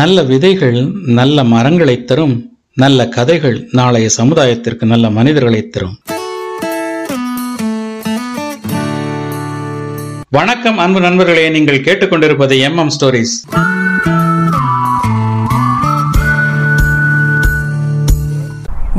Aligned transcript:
நல்ல 0.00 0.22
விதைகள் 0.22 0.92
நல்ல 1.06 1.44
மரங்களை 1.44 2.04
தரும் 2.04 2.58
நல்ல 2.74 3.08
கதைகள் 3.08 3.68
நாளைய 3.72 4.08
சமுதாயத்திற்கு 4.16 4.84
நல்ல 4.84 5.10
மனிதர்களை 5.10 5.68
தரும். 5.68 5.98
வணக்கம் 10.30 10.78
அன்பு 10.78 11.00
நண்பர்களே. 11.00 11.48
நீங்கள் 11.48 11.80
கேட்டுக்கொண்டிருப்பது 11.80 12.58
எம் 12.58 12.76
எம் 12.76 12.88
ஸ்டோரிஸ். 12.88 13.36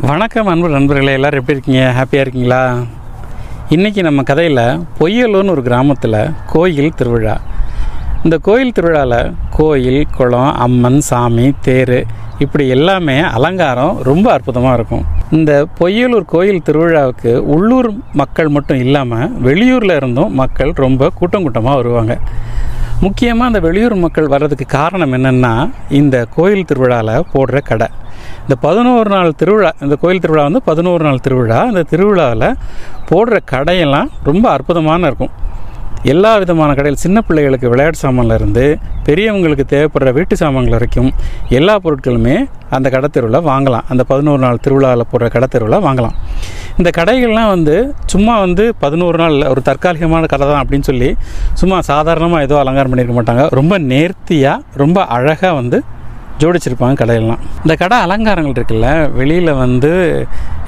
வணக்கம் 0.00 0.46
அன்பு 0.46 0.68
நண்பர்களே. 0.68 1.12
எல்லாரும் 1.12 1.40
எப்படி 1.40 1.58
இருக்கீங்க? 1.58 1.94
ஹாப்பியாக 1.96 2.20
இருக்கீங்களா? 2.20 2.78
இன்றைக்கி 3.70 4.02
நம்ம 4.02 4.22
கதையில் 4.22 4.80
பொய்யலூர்னு 5.00 5.50
ஒரு 5.50 5.62
கிராமத்தில் 5.62 6.30
கோயில் 6.46 6.94
திருவிழா. 6.94 7.40
இந்த 8.26 8.36
கோயில் 8.46 8.72
திருவிழாவில் 8.76 9.34
கோயில் 9.56 10.00
குளம் 10.14 10.54
அம்மன் 10.64 11.02
சாமி 11.08 11.44
தேர் 11.66 11.98
இப்படி 12.44 12.64
எல்லாமே 12.76 13.14
அலங்காரம் 13.36 13.98
ரொம்ப 14.08 14.26
அற்புதமாக 14.32 14.72
இருக்கும். 14.78 15.04
இந்த 15.36 15.52
பொய்யலூர் 15.78 16.26
கோயில் 16.32 16.64
திருவிழாவுக்கு 16.68 17.32
உள்ளூர் 17.54 17.88
மக்கள் 18.20 18.50
மட்டும் 18.56 18.80
இல்லாமல் 18.84 19.30
வெளியூரில் 19.46 19.94
இருந்தும் 19.98 20.34
மக்கள் 20.42 20.72
ரொம்ப 20.84 21.10
கூட்டம் 21.20 21.46
கூட்டமாக 21.46 21.78
வருவாங்க. 21.80 22.16
முக்கியமாக 23.04 23.50
அந்த 23.50 23.60
வெளியூர் 23.68 23.96
மக்கள் 24.04 24.32
வர்றதுக்கு 24.34 24.68
காரணம் 24.78 25.14
என்னென்னா 25.18 25.54
இந்த 26.00 26.26
கோயில் 26.36 26.68
திருவிழாவில் 26.70 27.26
போடுற 27.34 27.60
கடை. 27.70 27.90
இந்த 28.44 28.54
பதினோரு 28.66 29.08
நாள் 29.16 29.38
திருவிழா 29.42 29.72
இந்த 29.86 29.96
கோயில் 30.04 30.24
திருவிழா 30.24 30.44
வந்து 30.50 30.66
பதினோரு 30.70 31.04
நாள் 31.08 31.24
திருவிழா. 31.26 31.60
இந்த 31.72 31.84
திருவிழாவில் 31.92 32.48
போடுற 33.10 33.38
கடையெல்லாம் 33.54 34.10
ரொம்ப 34.30 34.46
அற்புதமான 34.56 35.06
இருக்கும். 35.12 35.34
எல்லா 36.02 36.38
விதமான 36.38 36.74
கடையில் 36.74 37.02
சின்ன 37.04 37.18
பிள்ளைகளுக்கு 37.20 37.70
விளையாட்டு 37.72 37.98
சாமான்லேருந்து 38.02 38.64
பெரியவங்களுக்கு 39.06 39.64
தேவைப்படுற 39.72 40.12
வீட்டு 40.12 40.36
சாமான்கள் 40.36 40.76
வரைக்கும் 40.76 41.10
எல்லா 41.58 41.74
பொருட்களுமே 41.84 42.36
அந்த 42.70 42.90
கடை 42.90 43.08
தெருவில் 43.08 43.46
வாங்கலாம். 43.48 43.84
அந்த 43.92 44.04
பதினோரு 44.04 44.40
நாள் 44.44 44.62
திருவிழாவில் 44.64 45.08
போடுற 45.12 45.28
கடை 45.34 45.48
தெருவில் 45.54 45.84
வாங்கலாம். 45.86 46.14
இந்த 46.78 46.90
கடைகள்லாம் 46.98 47.50
வந்து 47.54 47.94
சும்மா 48.12 48.38
வந்து 48.44 48.64
பதினோரு 48.84 49.18
நாள் 49.22 49.36
ஒரு 49.52 49.62
தற்காலிகமான 49.68 50.26
கடை 50.32 50.46
தான் 50.46 50.62
அப்படின்னு 50.62 50.88
சொல்லி 50.90 51.16
சும்மா 51.60 51.80
சாதாரணமாக 51.80 52.46
ஏதோ 52.48 52.58
அலங்காரம் 52.62 52.92
பண்ணியிருக்க 52.92 53.16
மாட்டாங்க. 53.18 53.44
ரொம்ப 53.60 53.78
நேர்த்தியாக 53.78 54.62
ரொம்ப 54.82 55.04
அழகாக 55.16 55.54
வந்து 55.60 55.80
ஜோடிச்சிருப்பாங்க 56.40 56.96
கடையெல்லாம். 57.00 57.42
இந்த 57.64 57.74
கடை 57.82 57.98
அலங்காரங்கள் 58.06 58.56
இருக்குல்ல 58.56 58.88
வெளியில் 59.18 59.52
வந்து 59.64 59.92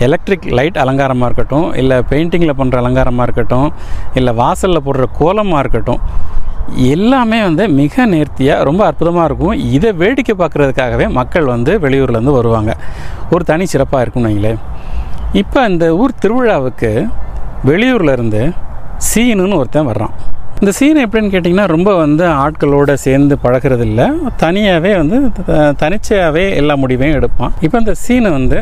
எலக்ட்ரிக் 0.06 0.47
லைட் 0.58 0.78
அலங்காரமாக 0.84 1.28
இருக்கட்டும் 1.28 1.69
இல்லை 1.83 1.97
பெயிண்டிங்கில் 2.11 2.58
பண்ணுற 2.61 2.77
அலங்காரமாக 2.83 3.27
இருக்கட்டும் 3.28 3.69
இல்லை 4.20 4.34
வாசலில் 4.42 4.84
போடுற 4.86 5.06
கோலமாக 5.20 5.62
இருக்கட்டும் 5.64 6.02
எல்லாமே 6.94 7.39
வந்து 7.48 7.64
மிக 7.80 8.06
நேர்த்தியாக 8.12 8.64
ரொம்ப 8.69 8.83
அற்புதமாக 8.89 9.28
இருக்கும். 9.28 9.55
இதை 9.77 9.91
வேடிக்கை 10.00 10.34
பார்க்குறதுக்காகவே 10.41 11.06
மக்கள் 11.19 11.46
வந்து 11.52 11.74
வெளியூர்லேருந்து 11.84 12.34
வருவாங்க. 12.39 12.72
ஒரு 13.34 13.44
தனி 13.50 13.66
சிறப்பாக 13.74 14.02
இருக்கும்னு 14.05 14.30
வைங்களேன். 14.30 14.61
இப்போ 15.42 15.61
இந்த 15.72 15.86
ஊர் 16.00 16.20
திருவிழாவுக்கு 16.22 16.91
வெளியூர்லேருந்து 17.70 18.42
சீனுன்னு 19.08 19.58
ஒருத்தன் 19.61 19.89
வர்றான். 19.91 20.14
இந்த 20.61 20.70
சீன் 20.73 21.03
எப்படின்னு 21.03 21.33
கேட்டிங்கன்னா 21.33 21.67
ரொம்ப 21.67 21.91
வந்து 21.97 22.25
ஆட்களோட 22.39 22.92
சேர்ந்து 22.98 23.34
பழகிறது 23.37 23.81
இல்லை 23.81 24.06
தனியாகவே 24.37 24.97
வந்து 24.97 25.17
த- 25.39 25.75
தனிச்சையாகவே 25.83 26.45
எல்லா 26.55 26.75
முடிவையும் 26.75 27.17
எடுப்பான். 27.17 27.53
இப்போ 27.61 27.77
இந்த 27.78 27.95
சீனை 28.03 28.31
வந்து 28.31 28.59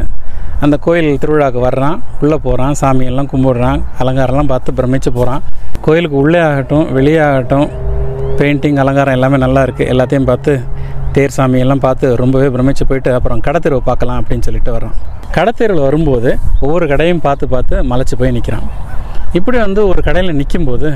அந்த 0.60 0.76
கோயில் 0.76 1.18
திருவிழாவுக்கு 1.18 1.60
வர்றான் 1.60 1.96
உள்ளே 2.20 2.36
போகிறான் 2.38 2.74
சாமியெல்லாம் 2.80 3.30
கும்பிடுறான் 3.32 3.80
அலங்காரம்லாம் 3.98 4.46
பார்த்து 4.46 4.72
பிரமிச்சு 4.72 5.10
போகிறான் 5.10 5.42
கோயிலுக்கு 5.80 6.16
உள்ளே 6.16 6.40
ஆகட்டும் 6.40 6.92
வெளியே 6.92 7.18
ஆகட்டும் 7.20 7.66
பெயிண்டிங் 8.38 8.78
அலங்காரம் 8.78 9.12
எல்லாமே 9.12 9.36
நல்லா 9.36 9.62
இருக்குது 9.62 9.90
எல்லாத்தையும் 9.90 10.24
பார்த்து 10.24 10.52
தேர் 11.12 11.36
சாமியெல்லாம் 11.36 11.84
பார்த்து 11.84 12.16
ரொம்பவே 12.16 12.48
பிரமிச்சு 12.48 12.84
போயிட்டு 12.84 13.12
அப்புறம் 13.14 13.40
கடத்தெருவை 13.40 13.82
பார்க்கலாம் 13.84 14.18
அப்படின்னு 14.20 14.42
சொல்லிட்டு 14.42 14.72
வர்றான். 14.76 14.96
கடத்தெருவில் 15.34 15.80
வரும்போது 15.80 16.30
ஒவ்வொரு 16.60 16.86
கடையும் 16.88 17.20
பார்த்து 17.20 17.46
பார்த்து 17.48 17.76
மலைச்சு 17.84 18.14
போய் 18.18 18.30
நிற்கிறான் 18.30 18.66
இப்படி 19.32 19.58
வந்து 19.58 19.80
ஒரு 19.88 20.00
கடையில் 20.02 20.36
நிற்கும்போது 20.36 20.88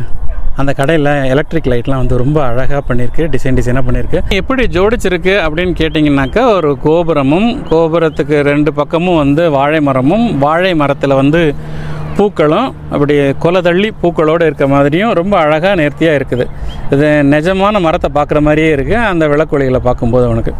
அந்த 0.61 0.73
கடையில் 0.79 1.11
எலக்ட்ரிக் 1.33 1.71
லைட்லாம் 1.73 2.01
வந்து 2.03 2.17
ரொம்ப 2.23 2.39
அழகாக 2.49 2.81
பண்ணியிருக்கு 2.89 3.29
டிசைன் 3.35 3.59
டிசைனாக 3.59 3.85
பண்ணியிருக்கு 3.89 4.21
எப்படி 4.41 4.63
ஜோடிச்சிருக்கு 4.77 5.35
அப்படின்னு 5.47 5.75
கேட்டிங்கனாக்கா 5.81 6.43
ஒரு 6.57 6.71
கோபுரமும் 6.87 7.49
கோபுரத்துக்கு 7.71 8.39
ரெண்டு 8.51 8.73
பக்கமும் 8.81 9.21
வந்து 9.23 9.45
வாழை 9.57 9.81
மரமும் 9.89 10.27
வாழை 10.45 10.73
மரத்தில் 10.83 11.21
வந்து 11.23 11.43
பூக்களும் 12.17 12.69
அப்படி 12.95 13.15
கொலை 13.43 13.61
தள்ளி 13.67 13.89
பூக்களோடு 14.03 14.47
இருக்க 14.49 14.65
மாதிரியும் 14.73 15.13
ரொம்ப 15.19 15.35
அழகாக 15.45 15.75
நேர்த்தியாக 15.81 16.19
இருக்குது. 16.19 16.45
இது 16.95 17.09
நிஜமான 17.35 17.81
மரத்தை 17.87 18.09
பார்க்குற 18.17 18.41
மாதிரியே 18.47 18.71
இருக்குது 18.77 19.05
அந்த 19.11 19.27
விளக்கொலிகளை 19.33 19.81
பார்க்கும்போது 19.87 20.25
அவனுக்கு. 20.31 20.53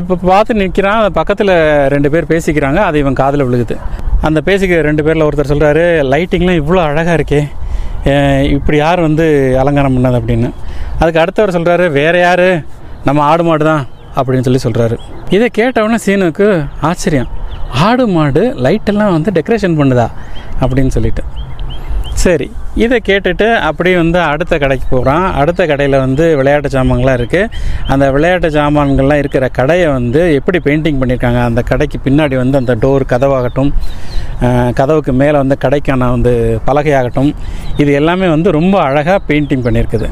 இப்போ 0.00 0.14
பார்த்து 0.30 0.58
நிற்கிறான் 0.62 1.00
அந்த 1.02 1.12
பக்கத்தில் 1.20 1.54
ரெண்டு 1.94 2.10
பேர் 2.14 2.30
பேசிக்கிறாங்க 2.32 2.80
அது 2.88 2.98
இவன் 3.02 3.20
காதில் 3.22 3.46
விழுகுது. 3.46 3.76
அந்த 4.28 4.40
பேசிக்கிற 4.48 4.80
ரெண்டு 4.88 5.04
பேரில் 5.06 5.26
ஒருத்தர் 5.28 5.52
சொல்கிறாரு 5.52 5.84
லைட்டிங்லாம் 6.12 6.60
இவ்வளோ 6.62 6.82
அழகாக 6.88 7.16
இருக்கே 7.18 7.40
இப்படி 8.50 8.76
யார் 8.76 9.00
வந்து 9.00 9.56
அலங்காரம் 9.58 9.94
பண்ணது 9.96 10.18
அப்படின்னு. 10.18 10.50
அதுக்கு 10.98 11.20
அடுத்தவர் 11.20 11.56
சொல்கிறாரு 11.56 11.92
வேறு 11.92 12.18
யார்? 12.20 12.62
நம்ம 13.04 13.22
ஆடு 13.22 13.44
மாடு 13.44 13.64
தான் 13.64 13.86
அப்படின்னு 14.16 14.46
சொல்லி 14.48 14.60
சொல்கிறாரு 14.64 14.98
இதை 15.30 15.48
கேட்டவுடனே 15.48 15.98
சீனுக்கு 16.06 16.66
ஆச்சரியம். 16.80 17.28
ஆடு 17.68 18.08
மாடு 18.08 18.54
லைட்டெல்லாம் 18.64 19.14
வந்து 19.16 19.30
டெக்கரேஷன் 19.30 19.78
பண்ணுதா? 19.80 20.06
அப்படின்னு 20.60 20.88
சொல்லிட்டு. 20.88 21.22
சரி 22.26 22.46
இதை 22.84 22.96
கேட்டுட்டு 23.08 23.46
அப்படியே 23.66 23.96
வந்து 24.00 24.18
அடுத்த 24.30 24.54
கடைக்கு 24.62 24.86
போகிறான் 24.92 25.24
அடுத்த 25.40 25.62
கடையில் 25.70 25.96
வந்து 26.04 26.24
விளையாட்டு 26.38 26.68
சாமான்கள்லாம் 26.74 27.18
இருக்குது 27.18 27.50
அந்த 27.92 28.04
விளையாட்டு 28.14 28.48
சாமான்கள்லாம் 28.56 29.20
இருக்கிற 29.22 29.44
கடையை 29.58 29.86
வந்து 29.96 30.20
எப்படி 30.38 30.58
பெயிண்டிங் 30.66 30.98
பண்ணியிருக்காங்க? 31.00 31.40
அந்த 31.48 31.62
கடைக்கு 31.70 31.98
பின்னாடி 32.06 32.36
வந்து 32.42 32.60
அந்த 32.62 32.74
டோர் 32.84 33.04
கதவாகட்டும் 33.12 33.70
கதவுக்கு 34.80 35.14
மேலே 35.22 35.36
வந்து 35.42 35.58
கடைக்கான 35.64 36.10
வந்து 36.16 36.32
பலகையாகட்டும் 36.68 37.30
இது 37.82 37.92
எல்லாமே 38.00 38.28
வந்து 38.34 38.50
ரொம்ப 38.58 38.76
அழகாக 38.88 39.20
பெயிண்டிங் 39.30 39.64
பண்ணியிருக்குது. 39.68 40.08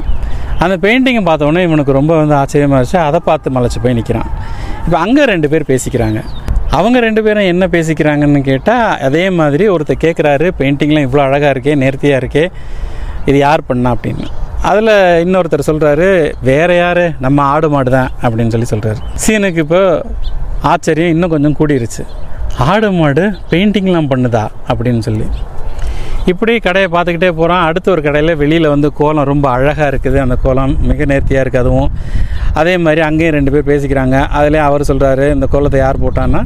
அந்த 0.65 0.75
பெயிண்டிங்கை 0.85 1.23
பார்த்தோன்னே 1.29 1.63
இவனுக்கு 1.67 1.99
ரொம்ப 1.99 2.13
வந்து 2.21 2.35
ஆச்சரியமாக 2.41 2.79
இருந்துச்சு. 2.79 2.99
அதை 3.09 3.21
பார்த்து 3.29 3.55
மலைச்சு 3.57 3.81
போய் 3.85 3.97
நிற்கிறான் 3.99 4.29
இப்போ 4.85 4.97
அங்கே 5.05 5.25
ரெண்டு 5.33 5.49
பேர் 5.53 5.71
பேசிக்கிறாங்க. 5.73 6.21
அவங்க 6.77 6.97
ரெண்டு 7.05 7.21
பேரும் 7.25 7.49
என்ன 7.51 7.63
பேசிக்கிறாங்கன்னு 7.73 8.41
கேட்டால் 8.49 8.87
அதே 9.07 9.23
மாதிரி 9.39 9.65
ஒருத்தர் 9.73 10.03
கேட்குறாரு 10.05 10.47
பெயிண்டிங்லாம் 10.59 11.05
இவ்வளோ 11.07 11.23
அழகாக 11.27 11.53
இருக்கே 11.55 11.75
நேர்த்தியாக 11.83 12.21
இருக்கே 12.21 12.45
இது 13.29 13.37
யார் 13.45 13.67
பண்ணா 13.69 13.89
அப்படின்னு. 13.95 14.27
அதில் 14.69 14.93
இன்னொருத்தர் 15.23 15.69
சொல்கிறாரு 15.69 16.07
வேறு 16.49 16.75
யார்? 16.77 17.03
நம்ம 17.25 17.43
ஆடு 17.53 17.67
மாடு 17.73 17.89
தான் 17.97 18.11
அப்படின்னு 18.23 18.53
சொல்லி 18.55 18.69
சொல்கிறாரு 18.73 18.99
சீனுக்கு 19.23 19.63
இப்போ 19.65 19.81
ஆச்சரியம் 20.71 21.13
இன்னும் 21.15 21.33
கொஞ்சம் 21.33 21.57
கூடிருச்சு. 21.59 22.03
ஆடு 22.71 22.89
மாடு 22.99 23.23
பெயிண்டிங்லாம் 23.51 24.11
பண்ணுதா? 24.13 24.45
அப்படின்னு 24.69 25.03
சொல்லி. 25.07 25.27
இப்படி 26.31 26.53
கடையை 26.65 26.87
பார்த்துக்கிட்டே 26.93 27.31
போகிறான் 27.39 27.65
அடுத்த 27.69 27.87
ஒரு 27.95 28.01
கடையில் 28.05 28.39
வெளியில் 28.41 28.71
வந்து 28.73 28.87
கோலம் 28.99 29.27
ரொம்ப 29.31 29.45
அழகாக 29.55 29.89
இருக்குது. 29.91 30.17
அந்த 30.25 30.35
கோலம் 30.45 30.73
மிக 30.89 31.05
நேர்த்தியாக 31.11 31.43
இருக்குது 31.43 31.63
அதுவும். 31.63 31.91
அதே 32.61 32.73
மாதிரி 32.85 33.01
அங்கேயும் 33.07 33.35
ரெண்டு 33.37 33.51
பேர் 33.53 33.69
பேசிக்கிறாங்க. 33.71 34.17
அதிலே 34.37 34.61
அவர் 34.67 34.89
சொல்கிறாரு 34.91 35.25
இந்த 35.35 35.47
கோலத்தை 35.55 35.79
யார் 35.85 36.03
போட்டான்னா 36.05 36.41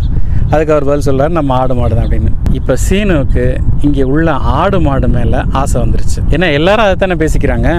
அதுக்கு 0.53 0.73
அவர் 0.73 0.87
பதில் 0.89 1.05
சொல்கிறார் 1.07 1.35
நம்ம 1.37 1.55
ஆடு 1.61 1.73
மாடு 1.79 1.93
தான் 1.95 2.05
அப்படின்னு. 2.05 2.31
இப்போ 2.59 2.73
சீனுவுக்கு 2.85 3.45
இங்கே 3.87 4.03
உள்ள 4.13 4.29
ஆடு 4.59 4.77
மாடு 4.85 5.07
மேலே 5.15 5.39
ஆசை 5.61 5.77
வந்துருச்சு. 5.83 6.19
ஏன்னா 6.35 6.47
எல்லாரும் 6.59 6.85
அதை 6.85 6.95
தானே 7.03 7.17
பேசிக்கிறாங்க. 7.23 7.69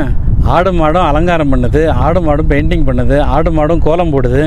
ஆடு 0.57 0.71
மாடும் 0.81 1.07
அலங்காரம் 1.09 1.51
பண்ணுது 1.53 1.81
ஆடு 2.05 2.21
மாடும் 2.27 2.51
பெயிண்டிங் 2.53 2.85
பண்ணுது 2.89 3.17
ஆடு 3.35 3.51
மாடும் 3.57 3.83
கோலம் 3.87 4.13
போடுது 4.15 4.43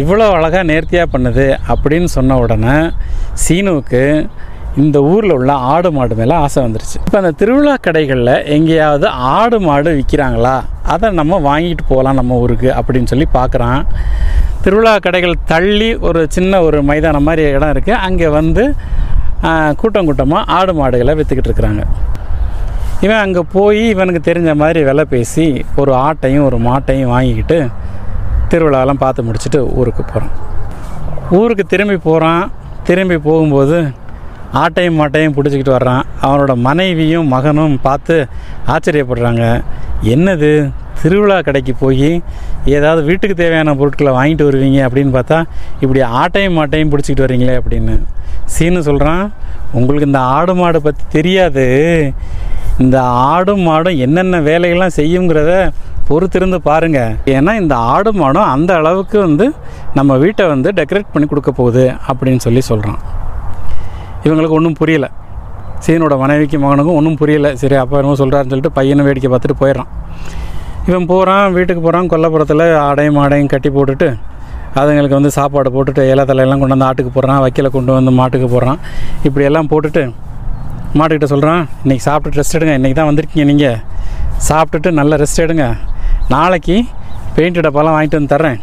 இவ்வளோ 0.00 0.28
அழகாக 0.36 0.62
நேர்த்தியாக 0.70 1.12
பண்ணுது 1.14 1.46
அப்படின்னு 1.72 2.08
சொன்ன 2.16 2.38
உடனே 2.44 2.76
சீனுவுக்கு 3.44 4.02
இந்த 4.82 4.98
ஊரில் 5.12 5.34
உள்ள 5.36 5.52
ஆடு 5.72 5.88
மாடு 5.96 6.14
மேலே 6.20 6.34
ஆசை 6.44 6.58
வந்துருச்சு. 6.66 6.98
இப்போ 7.06 7.18
அந்த 7.20 7.32
திருவிழா 7.40 7.74
கடைகளில் 7.86 8.34
எங்கேயாவது 8.56 9.06
ஆடு 9.38 9.58
மாடு 9.66 9.92
விற்கிறாங்களா 9.98 10.56
அதை 10.94 11.08
நம்ம 11.20 11.40
வாங்கிட்டு 11.48 11.84
போகலாம் 11.90 12.18
நம்ம 12.20 12.38
ஊருக்கு 12.44 12.70
அப்படின்னு 12.78 13.10
சொல்லி 13.12 13.26
பார்க்குறான் 13.38 13.80
திருவிழா 14.64 14.98
கடைகள் 14.98 15.34
தள்ளி 15.46 15.96
ஒரு 15.96 16.26
சின்ன 16.28 16.62
ஒரு 16.62 16.82
மைதானம் 16.82 17.22
மாதிரி 17.22 17.42
இடம் 17.50 17.70
இருக்குது 17.70 18.00
அங்கே 18.06 18.28
வந்து 18.28 18.74
கூட்டம் 19.76 20.04
கூட்டமாக 20.04 20.52
ஆடு 20.52 20.74
மாடுகளை 20.74 21.14
விற்றுக்கிட்டு 21.14 21.50
இருக்கிறாங்க. 21.50 21.82
இவன் 23.00 23.16
அங்கே 23.16 23.42
போய் 23.52 23.88
இவனுக்கு 23.88 24.32
தெரிஞ்ச 24.32 24.54
மாதிரி 24.54 24.82
விலை 24.84 25.04
பேசி 25.04 25.64
ஒரு 25.76 25.92
ஆட்டையும் 25.94 26.44
ஒரு 26.44 26.58
மாட்டையும் 26.58 27.10
வாங்கிக்கிட்டு 27.10 27.58
திருவிழாலாம் 28.48 28.98
பார்த்து 28.98 29.22
முடிச்சுட்டு 29.22 29.60
ஊருக்கு 29.74 30.02
போகிறான் 30.02 30.32
ஊருக்கு 31.30 31.64
திரும்பி 31.66 31.96
போகிறான் 31.96 32.50
திரும்பி 32.84 33.18
போகும்போது 33.18 33.78
ஆட்டையும் 34.62 34.98
மாட்டையும் 35.00 35.34
பிடிச்சிக்கிட்டு 35.36 35.76
வர்றான். 35.76 36.04
அவனோட 36.26 36.54
மனைவியும் 36.66 37.28
மகனும் 37.28 37.80
பார்த்து 37.80 38.16
ஆச்சரியப்படுறாங்க. 38.74 39.44
என்னது? 40.14 40.72
திருவிழா 41.02 41.36
கடைக்கு 41.40 41.72
போய் 41.74 42.22
ஏதாவது 42.76 43.02
வீட்டுக்கு 43.02 43.34
தேவையான 43.34 43.74
பொருட்களை 43.74 44.10
வாங்கிட்டு 44.16 44.48
வருவீங்க 44.48 44.80
அப்படின்னு 44.86 45.12
பார்த்தா 45.16 45.38
இப்படி 45.80 46.00
ஆட்டையும் 46.00 46.56
மாட்டையும் 46.58 46.90
பிடிச்சிக்கிட்டு 46.92 47.26
வரீங்களே 47.26 47.54
அப்படின்னு. 47.60 47.94
சீனு 48.54 48.80
சொல்கிறான் 48.88 49.32
உங்களுக்கு 49.72 50.08
இந்த 50.10 50.18
ஆடு 50.18 50.54
மாடு 50.54 50.80
பற்றி 50.86 51.04
தெரியாது. 51.16 51.66
இந்த 52.84 53.00
ஆடும் 53.02 53.64
மாடும் 53.68 54.00
என்னென்ன 54.06 54.40
வேலைகள்லாம் 54.40 54.98
செய்யுங்கிறத 54.98 55.54
பொறுத்திருந்து 56.08 56.56
பாருங்கள் 56.68 57.16
ஏன்னா 57.34 57.54
இந்த 57.62 57.74
ஆடு 57.76 58.12
மாடும் 58.12 58.50
அந்த 58.54 58.74
அளவுக்கு 58.74 59.18
வந்து 59.18 59.52
நம்ம 59.94 60.16
வீட்டை 60.16 60.46
வந்து 60.46 60.70
டெக்கரேட் 60.80 61.12
பண்ணி 61.12 61.28
கொடுக்க 61.28 61.50
போகுது 61.50 61.86
அப்படின்னு 62.08 62.42
சொல்லி 62.46 62.60
சொல்கிறான் 62.60 63.00
இவங்களுக்கு 64.26 64.56
ஒன்றும் 64.58 64.78
புரியல. 64.80 65.06
சீனோட 65.84 66.14
மனைவிக்கு 66.22 66.56
மகனுக்கும் 66.62 66.96
ஒன்றும் 67.00 67.18
புரியலை. 67.20 67.50
சரி 67.60 67.76
அப்பா 67.82 67.98
என்னமோ 68.00 68.16
சொல்கிறாருன்னு 68.22 68.52
சொல்லிட்டு 68.52 68.76
பையனை 68.78 69.04
வேடிக்கை 69.06 69.28
பார்த்துட்டு 69.32 69.60
போயிடுறான். 69.62 69.90
இவன் 70.88 71.06
போகிறான் 71.12 71.46
வீட்டுக்கு 71.56 71.82
போகிறான் 71.86 72.08
கொல்லப்புறத்தில் 72.12 72.64
ஆடையும் 72.88 73.16
மாடையும் 73.18 73.50
கட்டி 73.52 73.70
போட்டுட்டு 73.76 74.08
அதுங்களுக்கு 74.80 75.16
வந்து 75.18 75.30
சாப்பாடு 75.36 75.68
போட்டுட்டு 75.76 76.02
இலை 76.12 76.24
தலையெல்லாம் 76.30 76.60
கொண்டு 76.62 76.74
வந்து 76.76 76.88
ஆட்டுக்கு 76.88 77.12
போடுறான் 77.14 77.40
வைக்கல 77.44 77.68
கொண்டு 77.76 77.92
வந்து 77.98 78.12
மாட்டுக்கு 78.18 78.48
போடுறான். 78.54 78.80
இப்படி 79.28 79.44
எல்லாம் 79.50 79.70
போட்டுட்டு 79.72 80.02
மாட்டுக்கிட்ட 80.98 81.28
சொல்கிறான் 81.32 81.62
இன்றைக்கி 81.84 82.04
சாப்பிட்டுட்டு 82.08 82.40
ரெஸ்ட் 82.40 82.56
எடுங்க. 82.58 82.74
இன்றைக்கி 82.78 82.96
தான் 83.00 83.08
வந்திருக்கீங்க 83.10 83.46
நீங்கள் 83.52 83.78
சாப்பிட்டுட்டு 84.48 84.90
நல்ல 85.00 85.16
ரெஸ்ட் 85.22 85.42
எடுங்க. 85.46 85.66
நாளைக்கு 86.34 86.76
பெயிண்ட் 87.36 87.64
டப்பாலாம் 87.66 87.96
வாங்கிட்டு 87.96 88.18
வந்து 88.18 88.32
தர்றேன். 88.34 88.60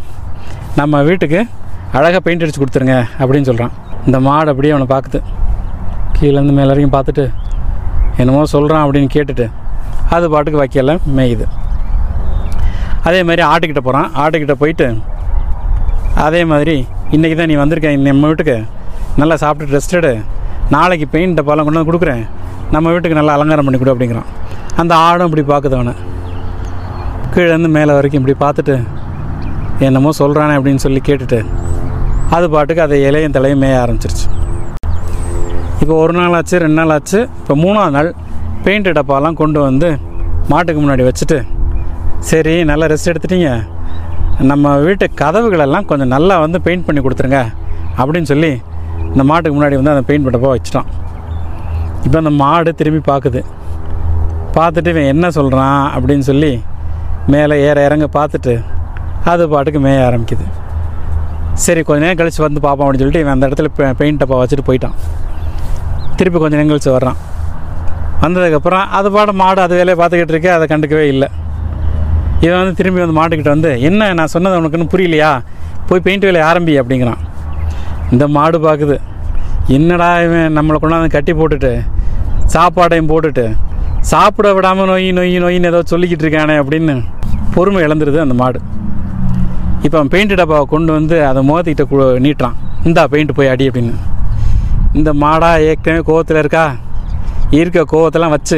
நம்ம 0.80 1.02
வீட்டுக்கு 1.10 1.40
அழகாக 1.98 2.22
பெயிண்ட் 2.26 2.44
அடித்து 2.46 2.62
கொடுத்துருங்க. 2.62 2.98
அப்படின்னு 3.22 3.50
சொல்கிறான் 3.52 3.76
இந்த 4.08 4.18
மாடு 4.30 4.52
அப்படியே 4.54 4.74
அவனை 4.76 4.90
பார்க்குது. 4.96 5.20
கீழேருந்து 6.20 6.56
மேலே 6.58 6.70
வரைக்கும் 6.72 6.96
பார்த்துட்டு 6.96 7.26
என்னமோ 8.22 8.44
சொல்கிறான் 8.54 8.84
அப்படின்னு 8.86 9.10
கேட்டுட்டு 9.16 9.46
அது 10.16 10.26
பாட்டுக்கு 10.34 10.62
வைக்கல 10.62 10.94
மேயுது. 11.18 11.46
அதே 13.08 13.20
மாதிரி 13.28 13.44
ஆட்டுக்கிட்ட 13.52 13.82
போகிறான் 13.88 14.08
ஆட்டுக்கிட்ட 14.22 14.56
போயிட்டு 14.62 14.88
அதே 16.26 16.42
மாதிரி 16.52 16.76
இன்றைக்கி 17.16 17.36
தான் 17.40 17.50
நீ 17.52 17.56
வந்திருக்க. 17.62 17.90
நம்ம 18.08 18.28
வீட்டுக்கு 18.30 18.56
நல்லா 19.22 19.36
சாப்பிட்டு 19.44 19.76
ரெஸ்டடு 19.78 20.12
நாளைக்கு 20.76 21.06
பெயிண்ட் 21.14 21.38
டப்பாலாம் 21.40 21.68
கொண்டு 21.68 21.80
வந்து 21.80 21.90
கொடுக்குறேன். 21.92 22.24
நம்ம 22.76 22.92
வீட்டுக்கு 22.94 23.20
நல்லா 23.20 23.36
அலங்காரம் 23.38 23.68
பண்ணி 23.68 23.80
கொடு 23.82 23.94
அப்படிங்கிறான். 23.94 24.32
அந்த 24.82 24.94
ஆடும் 25.06 25.28
இப்படி 25.30 25.44
பார்க்குது 25.52 25.78
அவனை. 25.80 25.94
கீழேருந்து 27.36 27.72
மேலே 27.78 27.92
வரைக்கும் 27.98 28.22
இப்படி 28.22 28.38
பார்த்துட்டு 28.46 28.76
என்னமோ 29.88 30.12
சொல்கிறானே 30.22 30.56
அப்படின்னு 30.58 30.84
சொல்லி 30.86 31.02
கேட்டுட்டு 31.10 31.40
அது 32.36 32.46
பாட்டுக்கு 32.56 32.86
அதை 32.88 32.98
இலையும் 33.08 33.36
தலையும் 33.38 33.62
மேய 33.64 33.78
ஆரம்பிச்சிருச்சு. 33.84 34.28
இப்போ 35.88 36.00
ஒரு 36.00 36.14
நாள் 36.14 36.34
ஆச்சு 36.34 36.60
ரெண்டு 36.60 36.74
நாள் 36.74 36.90
ஆச்சு 36.90 37.28
இப்போ 37.38 37.56
மூணாவது 37.56 37.90
நாள் 37.90 38.14
பெயிண்ட் 38.64 38.88
டப்பாலாம் 38.88 39.34
கொண்டு 39.34 39.60
வந்து 39.60 39.98
மாட்டுக்கு 40.48 40.80
முன்னாடி 40.82 41.04
வச்சுட்டு 41.08 41.38
சரி 42.20 42.64
நல்லா 42.64 42.86
ரெஸ்ட் 42.86 43.12
எடுத்துட்டீங்க. 43.12 43.68
நம்ம 44.40 44.78
வீட்டு 44.78 45.10
கதவுகளெல்லாம் 45.22 45.86
கொஞ்சம் 45.86 46.08
நல்லா 46.08 46.40
வந்து 46.40 46.62
பெயிண்ட் 46.62 46.86
பண்ணி 46.86 47.02
கொடுத்துருங்க 47.02 47.52
அப்படின்னு 47.98 48.22
சொல்லி 48.22 48.62
இந்த 49.02 49.24
மாட்டுக்கு 49.24 49.56
முன்னாடி 49.58 49.76
வந்து 49.76 49.90
அந்த 49.90 50.02
பெயிண்ட் 50.02 50.36
டப்பா 50.36 50.56
வச்சிட்டோம் 50.56 50.90
இப்போ 52.04 52.18
அந்த 52.18 52.30
மாடு 52.30 52.76
திரும்பி 52.76 53.14
பார்க்குது. 53.14 53.44
பார்த்துட்டு 54.54 54.88
இவன் 54.88 55.12
என்ன 55.14 55.30
சொல்கிறான் 55.30 55.94
அப்படின்னு 55.96 56.20
சொல்லி 56.20 56.62
மேலே 57.28 57.62
ஏற 57.62 57.84
இறங்க 57.84 58.10
பார்த்துட்டு 58.14 58.64
அது 59.24 59.50
பாட்டுக்கு 59.50 59.80
மேய 59.80 60.02
ஆரம்பிக்குது. 60.10 60.48
சரி 61.54 61.82
கொஞ்ச 61.82 62.02
நேரம் 62.02 62.18
கழித்து 62.18 62.44
வந்து 62.44 62.60
பார்ப்போம் 62.60 62.88
அப்படின்னு 62.88 62.98
சொல்லிட்டு 62.98 63.20
இவன் 63.20 63.34
அந்த 63.34 63.48
இடத்துல 63.48 63.68
பெ- 63.78 63.94
பெயிண்ட் 63.94 64.24
டப்பா 64.24 64.44
வச்சுட்டு 64.44 64.68
போயிட்டான். 64.68 64.98
திருப்பி 66.20 66.38
கொஞ்சம் 66.42 66.60
நேரம் 66.60 66.72
கழிச்சு 66.72 66.92
வர்றான். 66.98 67.18
வந்ததுக்கப்புறம் 68.22 68.86
அது 68.98 69.08
பாட 69.16 69.32
மாடு 69.42 69.60
அது 69.66 69.74
வேலையை 69.80 69.98
பார்த்துக்கிட்டு 70.00 70.34
இருக்கே 70.36 70.52
அதை 70.56 70.66
கண்டுக்கவே 70.72 71.06
இல்லை. 71.14 71.28
இவன் 72.46 72.60
வந்து 72.62 72.78
திரும்பி 72.80 73.02
வந்து 73.04 73.18
மாட்டுக்கிட்ட 73.20 73.52
வந்து 73.56 73.72
என்ன 73.90 74.08
நான் 74.20 74.34
சொன்னது 74.34 74.60
உனக்குன்னு 74.62 74.92
புரியலையா? 74.94 75.30
போய் 75.90 76.04
பெயிண்ட் 76.08 76.26
வேலையை 76.30 76.46
ஆரம்பி 76.50 76.74
அப்படிங்கிறான். 76.82 77.22
இந்த 78.14 78.26
மாடு 78.38 78.58
பார்க்குது 78.66 78.98
என்னடா 79.78 80.10
இவன் 80.26 80.56
நம்மளை 80.58 80.78
கொண்டாந்து 80.82 81.16
கட்டி 81.16 81.34
போட்டுட்டு 81.40 81.72
சாப்பாடையும் 82.56 83.10
போட்டுட்டு 83.12 83.46
சாப்பிட 84.12 84.50
விடாமல் 84.58 84.90
நொய் 84.92 85.08
நொய் 85.18 85.34
நொயின்னு 85.44 85.72
ஏதோ 85.72 85.80
சொல்லிக்கிட்டு 85.92 86.24
இருக்கானே 86.26 86.56
அப்படின்னு 86.62 86.96
பொறுமை 87.56 87.80
இழந்துருது 87.88 88.20
அந்த 88.26 88.36
மாடு. 88.42 88.60
இப்போ 89.86 89.96
அவன் 89.98 90.12
பெயிண்ட் 90.14 90.38
டப்பாவை 90.42 90.66
கொண்டு 90.76 90.92
வந்து 90.98 91.18
அதை 91.30 91.42
முகத்துக்கிட்ட 91.50 92.14
நீட்டுறான். 92.28 92.56
இந்தா 92.90 93.04
பெயிண்ட் 93.14 93.38
போய் 93.40 93.52
அடி 93.54 93.66
அப்படின்னு. 93.70 93.96
இந்த 94.98 95.12
மாடா 95.24 95.50
ஏற்கனவே 95.70 96.02
கோவத்தில் 96.10 96.40
இருக்கா? 96.42 96.66
இருக்க 97.60 97.80
கோவத்தெல்லாம் 97.92 98.34
வச்சு 98.36 98.58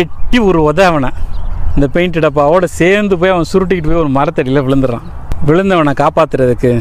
எட்டி 0.00 0.38
ஒரு 0.48 0.58
உத 0.68 0.80
அவனை. 0.90 1.10
இந்த 1.76 1.86
பெயிண்ட் 1.94 2.18
டப்பாவோட 2.24 2.64
சேர்ந்து 2.80 3.14
போய் 3.20 3.32
அவன் 3.34 3.48
சுருட்டிக்கிட்டு 3.52 3.90
போய் 3.92 4.02
ஒரு 4.04 4.10
மரத்தடியில் 4.16 4.62
விழுந்துடுறான். 4.66 5.06
விழுந்தவனை 5.48 5.92
காப்பாற்றுறதுக்கு 6.02 6.72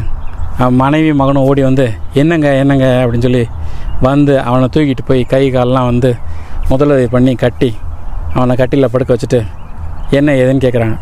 அவன் 0.59 0.77
மனைவி 0.81 1.11
மகனும் 1.19 1.47
ஓடி 1.49 1.61
வந்து 1.67 1.85
என்னங்க 2.21 2.47
என்னங்க? 2.61 2.87
அப்படின்னு 3.01 3.27
சொல்லி 3.27 3.43
வந்து 4.07 4.33
அவனை 4.49 4.67
தூக்கிட்டு 4.75 5.05
போய் 5.09 5.21
கை 5.33 5.43
காலெலாம் 5.55 5.89
வந்து 5.91 6.11
முதலுதவி 6.71 7.07
பண்ணி 7.15 7.33
கட்டி 7.43 7.69
அவனை 8.37 8.55
கட்டியில் 8.61 8.91
படுக்க 8.93 9.15
வச்சுட்டு 9.15 9.39
என்ன 10.17 10.35
ஏதுன்னு 10.41 10.65
கேட்குறாங்க 10.65 10.97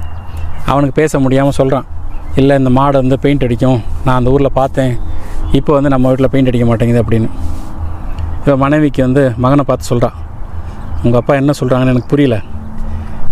அவனுக்கு 0.71 0.95
பேச 1.01 1.19
முடியாமல் 1.25 1.57
சொல்கிறான் 1.59 1.87
இல்லை 2.39 2.55
இந்த 2.61 2.71
மாடு 2.77 2.97
வந்து 3.03 3.17
பெயிண்ட் 3.23 3.45
அடிக்கும். 3.45 3.79
நான் 4.05 4.17
அந்த 4.19 4.33
ஊரில் 4.33 4.57
பார்த்தேன். 4.61 4.93
இப்போ 5.57 5.71
வந்து 5.77 5.89
நம்ம 5.93 6.07
வீட்டில் 6.09 6.31
பெயிண்ட் 6.33 6.49
அடிக்க 6.49 6.65
மாட்டேங்குது 6.69 7.01
அப்படின்னு. 7.03 7.29
இப்போ 8.47 8.59
மனைவிக்கு 8.59 9.01
வந்து 9.03 9.33
மகனை 9.37 9.63
பார்த்து 9.67 9.85
சொல்கிறான் 9.85 10.13
உங்கள் 11.03 11.19
அப்பா 11.19 11.33
என்ன 11.35 11.53
சொல்கிறாங்கன்னு 11.59 11.93
எனக்கு 11.93 12.07
புரியல. 12.07 12.35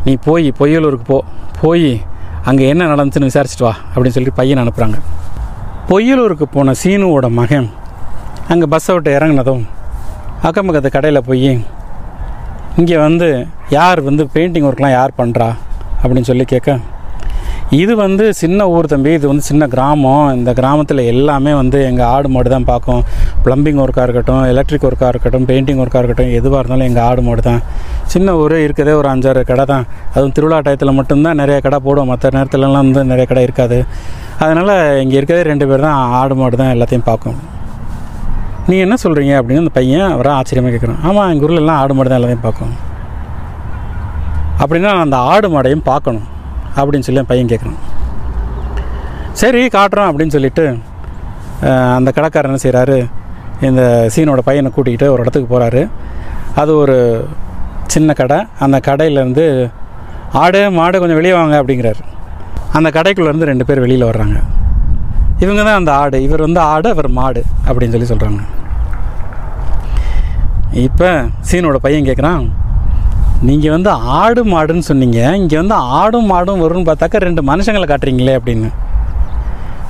நீ 0.05 0.17
போய் 0.25 0.51
பொய்யலூருக்கு 0.59 1.05
போ. 1.05 1.17
போய் 1.61 2.01
அங்கே 2.45 2.67
என்ன 2.67 2.87
நடந்துச்சுன்னு 2.87 3.29
விசாரிச்சுட்டு 3.29 3.63
வா 3.63 3.71
அப்படின்னு 3.93 4.09
சொல்லி 4.09 4.29
பையனை 4.29 4.63
அனுப்புகிறாங்க 4.63 4.97
பொய்யலூருக்கு 5.89 6.43
போன 6.45 6.73
சீனுவோட 6.83 7.29
மகன் 7.29 7.69
அங்கே 8.49 8.65
பஸ்ஸை 8.65 8.95
விட்டு 8.95 9.11
இறங்குனதும் 9.19 9.63
அக்கம் 10.41 10.65
பக்கத்து 10.65 10.89
கடையில் 10.89 11.21
போய் 11.21 11.51
இங்கே 12.77 12.97
வந்து 12.97 13.29
யார் 13.69 14.01
வந்து 14.01 14.25
பெயிண்டிங் 14.35 14.67
ஒர்க்லாம் 14.71 14.95
யார் 14.97 15.17
பண்ணுறா 15.17 15.49
அப்படின்னு 16.03 16.21
சொல்லி 16.21 16.45
கேட்க 16.45 16.79
இது 17.73 17.93
வந்து 18.01 18.25
சின்ன 18.39 18.65
ஊர் 18.73 18.89
தம்பி 18.91 19.11
இது 19.17 19.25
வந்து 19.29 19.45
சின்ன 19.47 19.63
கிராமம். 19.71 20.25
இந்த 20.37 20.51
கிராமத்தில் 20.59 21.01
எல்லாமே 21.11 21.51
வந்து 21.59 21.77
எங்கள் 21.87 22.09
ஆடு 22.15 22.27
மாடு 22.33 22.49
தான் 22.53 22.67
பார்க்கும். 22.69 23.01
ப்ளம்பிங் 23.45 23.79
ஒர்க்காக 23.83 24.03
இருக்கட்டும் 24.07 24.43
எலக்ட்ரிக் 24.51 24.85
ஒர்க்காக 24.89 25.09
இருக்கட்டும் 25.13 25.45
பெயிண்டிங் 25.49 25.79
ஒர்க்காக 25.83 26.01
இருக்கட்டும் 26.01 26.33
எதுவாக 26.39 26.59
இருந்தாலும் 26.61 26.87
எங்கள் 26.89 27.05
ஆடு 27.07 27.21
மாடு 27.27 27.41
தான். 27.47 27.61
சின்ன 28.13 28.35
ஊர் 28.41 28.55
இருக்கிறதே 28.65 28.93
ஒரு 28.99 29.09
அஞ்சாறு 29.13 29.41
கடை 29.51 29.65
தான். 29.73 29.85
அதுவும் 30.13 30.35
திருவிழா 30.37 30.59
டயத்தில் 30.67 30.97
மட்டும்தான் 30.99 31.39
நிறைய 31.41 31.57
கடை 31.67 31.79
போடுவோம். 31.87 32.11
மற்ற 32.13 32.31
நேரத்துலலாம் 32.37 32.85
வந்து 32.89 33.03
நிறைய 33.13 33.25
கடை 33.31 33.43
இருக்காது. 33.47 33.79
அதனால் 34.43 34.73
இங்கே 35.05 35.17
இருக்கிறதே 35.19 35.43
ரெண்டு 35.51 35.67
பேர் 35.71 35.85
தான் 35.87 35.99
ஆடு 36.19 36.37
மாடு 36.41 36.61
தான் 36.61 36.71
எல்லாத்தையும் 36.75 37.07
பார்க்கும். 37.09 37.39
நீ 38.69 38.77
என்ன 38.85 38.97
சொல்கிறீங்க 39.05 39.33
அப்படின்னு 39.39 39.63
அந்த 39.65 39.75
பையன் 39.79 40.07
அவரை 40.13 40.31
ஆச்சரியமாக 40.37 40.73
கேட்குறான் 40.75 41.01
ஆமாம் 41.07 41.31
எங்கள் 41.33 41.47
ஊரில் 41.47 41.63
எல்லாம் 41.63 41.81
ஆடு 41.81 41.95
மாடு 41.97 42.11
தான் 42.13 42.21
எல்லாத்தையும் 42.21 42.47
பார்க்கும். 42.47 42.75
அப்படின்னா 44.63 44.93
அந்த 45.07 45.17
ஆடு 45.33 45.49
மாடையும் 45.55 45.85
பார்க்கணும். 45.91 46.25
அப்படின்னு 46.79 47.05
சொல்லி 47.07 47.21
என் 47.23 47.31
பையன் 47.31 47.51
கேட்குறான். 47.51 47.79
சரி 49.41 49.61
காட்டுறோம் 49.77 50.09
அப்படின்னு 50.09 50.35
சொல்லிட்டு 50.35 50.65
அந்த 51.97 52.09
கடைக்காரர் 52.17 52.49
என்ன 52.51 52.61
செய்கிறாரு 52.65 52.97
இந்த 53.67 53.81
சீனோட 54.13 54.41
பையனை 54.49 54.69
கூட்டிகிட்டு 54.75 55.07
ஒரு 55.13 55.23
இடத்துக்கு 55.23 55.49
போகிறாரு 55.53 55.81
அது 56.61 56.71
ஒரு 56.83 56.97
சின்ன 57.93 58.13
கடை. 58.19 58.37
அந்த 58.65 58.77
கடையிலேருந்து 58.87 59.45
ஆடு 60.43 60.61
மாடு 60.77 60.99
கொஞ்சம் 61.01 61.19
வெளியே 61.19 61.35
வாங்க 61.37 61.55
அப்படிங்கிறாரு. 61.61 62.01
அந்த 62.77 62.89
கடைக்குள்ளேருந்து 62.97 63.49
ரெண்டு 63.51 63.67
பேர் 63.67 63.83
வெளியில் 63.85 64.09
வர்றாங்க. 64.09 64.37
இவங்க 65.43 65.61
தான் 65.67 65.79
அந்த 65.79 65.91
ஆடு. 66.01 66.17
இவர் 66.27 66.45
வந்து 66.47 66.61
ஆடு 66.73 66.87
அவர் 66.95 67.09
மாடு 67.19 67.41
அப்படின்னு 67.67 67.95
சொல்லி 67.95 68.11
சொல்கிறாங்க 68.11 68.43
இப்போ 70.85 71.09
சீனோட 71.49 71.77
பையன் 71.83 72.07
கேட்குறான் 72.07 72.45
நீங்கள் 73.47 73.73
வந்து 73.75 73.91
ஆடு 74.19 74.41
மாடுன்னு 74.51 74.85
சொன்னீங்க. 74.89 75.19
இங்கே 75.41 75.57
வந்து 75.61 75.77
ஆடும் 75.99 76.29
மாடும் 76.31 76.61
வரும்னு 76.63 76.89
பார்த்தாக்கா 76.89 77.17
ரெண்டு 77.27 77.41
மனுஷங்களை 77.49 77.87
காட்டுறீங்களே 77.89 78.33
அப்படின்னு. 78.39 78.69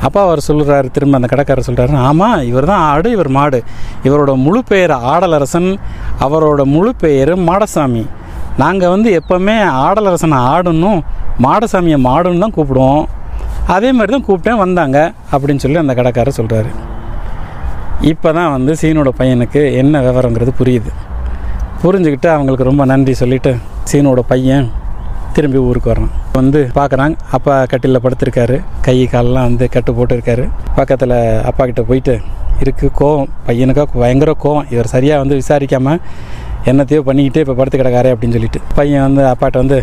அப்பா 0.05 0.21
அவர் 0.27 0.41
சொல்கிறாரு 0.47 0.87
திரும்ப 0.95 1.19
அந்த 1.19 1.27
கடைக்காரர் 1.31 1.67
சொல்கிறாரு 1.67 1.99
ஆமாம் 2.07 2.39
இவர் 2.49 2.69
தான் 2.71 2.83
ஆடு 2.91 3.07
இவர் 3.15 3.29
மாடு. 3.37 3.59
இவரோட 4.07 4.31
முழு 4.45 4.61
பெயர் 4.71 4.93
ஆடலரசன் 5.13 5.69
அவரோட 6.25 6.61
முழு 6.73 6.91
பெயர் 7.03 7.33
மாடசாமி. 7.49 8.03
நாங்கள் 8.63 8.93
வந்து 8.95 9.09
எப்போவுமே 9.19 9.55
ஆடலரசனை 9.85 10.39
ஆடுன்னும் 10.53 10.99
மாடசாமியை 11.45 11.99
மாடுன்னு 12.09 12.43
தான் 12.45 12.57
கூப்பிடுவோம். 12.57 13.05
அதே 13.75 13.89
மாதிரி 13.97 14.13
தான் 14.15 14.27
கூப்பிட்டேன் 14.27 14.61
வந்தாங்க 14.65 14.97
அப்படின்னு 15.33 15.63
சொல்லி 15.63 15.83
அந்த 15.83 15.95
கடைக்காரர் 15.99 16.39
சொல்கிறாரு 16.41 16.71
இப்போ 18.11 18.29
தான் 18.37 18.53
வந்து 18.55 18.71
சீனோட 18.79 19.11
பையனுக்கு 19.19 19.61
என்ன 19.81 20.01
விவரங்கிறது 20.07 20.53
புரியுது. 20.61 20.91
புரிஞ்சுக்கிட்டு 21.81 22.29
அவங்களுக்கு 22.35 22.67
ரொம்ப 22.69 22.83
நன்றி 22.91 23.13
சொல்லிட்டு 23.21 23.51
சீனோட 23.89 24.21
பையன் 24.31 24.67
திரும்பி 25.35 25.59
ஊருக்கு 25.67 25.89
வரான் 25.91 26.11
வந்து 26.39 26.59
பார்க்குறாங்க. 26.77 27.15
அப்பா 27.37 27.53
கட்டிலில் 27.71 28.01
படுத்திருக்காரு. 28.03 28.55
கை 28.85 28.95
காலெல்லாம் 29.13 29.47
வந்து 29.49 29.65
கட்டு 29.73 29.91
போட்டுருக்காரு. 29.97 30.43
பக்கத்தில் 30.77 31.15
அப்பா 31.49 31.63
கிட்ட 31.69 31.83
போயிட்டு 31.89 32.13
இருக்கு 32.63 32.87
கோவம். 32.99 33.29
பையனுக்காக 33.47 33.99
பயங்கர 34.03 34.33
கோவம். 34.43 34.67
இவர் 34.73 34.91
சரியாக 34.93 35.23
வந்து 35.23 35.39
விசாரிக்காமல் 35.41 35.99
என்னத்தையோ 36.71 37.01
பண்ணிக்கிட்டே 37.07 37.43
இப்போ 37.43 37.55
படுத்து 37.59 37.81
கிடக்காரே 37.81 38.13
அப்படின்னு 38.13 38.37
சொல்லிட்டு 38.37 38.61
பையன் 38.77 39.05
வந்து 39.07 39.23
அப்பாட்ட 39.31 39.63
வந்து 39.63 39.79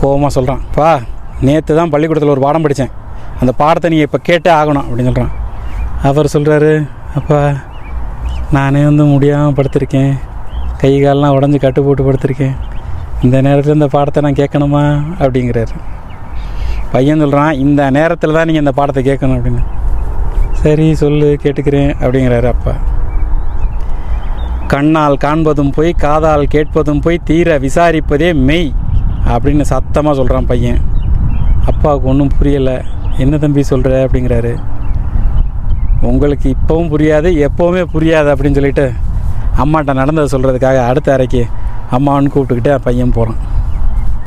கோவமாக 0.00 0.30
சொல்கிறான் 0.36 0.64
பா 0.78 0.90
நேற்று 1.48 1.78
தான் 1.80 1.92
பள்ளிக்கூடத்தில் 1.92 2.34
ஒரு 2.34 2.44
பாடம் 2.46 2.64
படித்தேன் 2.66 2.92
அந்த 3.40 3.52
பாடத்தை 3.62 3.88
நீங்கள் 3.92 4.08
இப்போ 4.08 4.20
கேட்டே 4.28 4.50
ஆகணும் 4.58 4.84
அப்படின்னு 4.86 5.10
சொல்கிறான் 5.10 5.32
அவர் 6.08 6.34
சொல்கிறாரு 6.34 6.72
அப்பா 7.20 7.40
நானே 8.56 8.82
வந்து 8.88 9.04
முடியாமல் 9.14 9.56
படுத்திருக்கேன். 9.58 10.12
கை 10.82 10.92
கால்லாம் 11.02 11.34
உடஞ்சி 11.34 11.58
கட்டு 11.60 11.80
போட்டு 11.82 12.02
படுத்திருக்கேன். 12.06 12.54
இந்த 13.22 13.40
நேரத்தில் 13.40 13.74
இந்த 13.74 13.86
பாடத்தை 13.86 14.20
நான் 14.22 14.38
கேட்கணுமா? 14.40 14.82
அப்படிங்கிறாரு. 15.18 15.74
பையன் 16.92 17.22
சொல்கிறான் 17.24 17.52
இந்த 17.64 17.90
நேரத்தில் 17.90 18.34
தான் 18.36 18.46
நீங்கள் 18.48 18.64
இந்த 18.64 18.72
பாடத்தை 18.78 19.02
கேட்கணும் 19.08 19.36
அப்படின்னு. 19.36 19.62
சரி 20.62 20.94
சொல்லு 21.02 21.28
கேட்டுக்கிறேன் 21.42 21.92
அப்படிங்கிறாரு 22.00 22.48
அப்பா. 22.54 22.74
கண்ணால் 24.72 25.16
காண்பதும் 25.24 25.72
போய் 25.76 25.92
காதால் 26.04 26.44
கேட்பதும் 26.46 27.00
போய் 27.00 27.24
தீர 27.24 27.58
விசாரிப்பதே 27.58 28.34
மெய் 28.48 28.72
அப்படின்னு 29.34 29.60
சத்தமாக 29.60 30.16
சொல்கிறான் 30.16 30.46
பையன். 30.46 30.80
அப்பாவுக்கு 31.66 32.08
ஒன்றும் 32.08 32.34
புரியலை. 32.40 32.76
என்ன 33.18 33.38
தம்பி 33.38 33.62
சொல்கிற 33.62 34.04
அப்படிங்கிறாரு. 34.06 34.52
உங்களுக்கு 36.10 36.56
இப்போவும் 36.56 36.92
புரியாது 36.94 37.30
எப்போவுமே 37.48 37.84
புரியாது 37.94 38.30
அப்படின்னு 38.34 38.58
சொல்லிட்டு 38.60 38.86
அம்மாட்ட 39.60 39.92
நடந்ததை 39.92 40.28
சொல்கிறதுக்காக 40.34 40.78
அடுத்த 40.88 41.12
அறைக்கு 41.12 41.42
அம்மான்னு 41.96 42.32
கூப்பிட்டுக்கிட்டு 42.34 42.74
பையன் 42.78 43.10
போகிறான் 43.10 43.40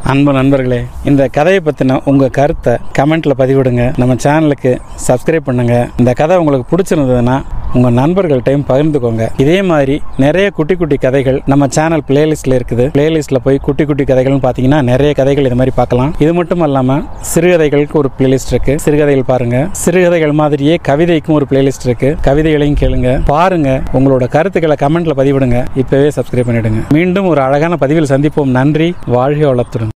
அன்பு 0.03 0.31
நண்பர்களே 0.33 0.85
இந்த 1.03 1.27
கதையை 1.27 1.61
பற்றின 1.65 1.99
உங்கள் 2.05 2.29
கருத்தை 2.29 2.73
கமெண்ட்டில் 2.97 3.37
பதிவிடுங்க. 3.37 3.97
நம்ம 3.97 4.15
சேனலுக்கு 4.23 4.71
சப்ஸ்கிரைப் 5.07 5.47
பண்ணுங்கள் 5.47 5.87
இந்த 5.97 6.13
கதை 6.13 6.37
உங்களுக்கு 6.37 6.67
பிடிச்சிருந்ததுன்னா 6.71 7.37
உங்கள் 7.77 7.95
நண்பர்கள்ட்டையும் 7.99 8.65
பகிர்ந்துக்கோங்க. 8.69 9.23
இதே 9.43 9.57
மாதிரி 9.69 9.95
நிறைய 10.23 10.49
குட்டி 10.57 10.75
குட்டி 10.75 10.97
கதைகள் 11.05 11.39
நம்ம 11.51 11.67
சேனல் 11.77 12.03
பிளேலிஸ்ட்டில் 12.09 12.55
இருக்குது. 12.57 12.85
பிளேலிஸ்ட்டில் 12.97 13.41
போய் 13.45 13.57
குட்டி 13.67 13.85
குட்டி 13.85 14.03
கதைகள்னு 14.03 14.43
பார்த்தீங்கன்னா 14.45 14.79
நிறைய 14.91 15.13
கதைகள் 15.19 15.47
இது 15.49 15.57
மாதிரி 15.61 15.75
பார்க்கலாம். 15.79 16.13
இது 16.25 16.33
மட்டும் 16.39 16.63
இல்லாமல் 16.67 17.03
சிறுகதைகளுக்கு 17.33 17.97
ஒரு 18.01 18.11
பிளேலிஸ்ட் 18.19 18.53
இருக்குது 18.53 18.81
சிறுகதைகள் 18.85 19.29
பாருங்கள் 19.31 19.67
சிறுகதைகள் 19.83 20.35
மாதிரியே 20.41 20.79
கவிதைக்கும் 20.89 21.37
ஒரு 21.39 21.47
பிளேலிஸ்ட் 21.51 21.87
இருக்குது 21.89 22.17
கவிதைகளையும் 22.29 22.79
கேளுங்க. 22.83 23.21
பாருங்க. 23.33 23.81
உங்களோட 23.93 24.27
கருத்துக்களை 24.37 24.77
கமெண்ட்டில் 24.85 25.19
பதிவிடுங்க. 25.21 25.65
இப்போவே 25.83 26.11
சப்ஸ்கிரைப் 26.19 26.49
பண்ணிடுங்க. 26.49 26.83
மீண்டும் 26.97 27.25
ஒரு 27.33 27.41
அழகான 27.41 27.75
பதிவில் 27.85 28.11
சந்திப்போம். 28.15 28.55
நன்றி. 28.59 28.89
வாழ்க 29.17 29.53
வளத்துடன். 29.53 29.93